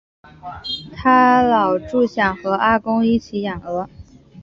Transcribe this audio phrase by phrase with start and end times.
[0.95, 3.87] 她老著想和阿公一起养鹅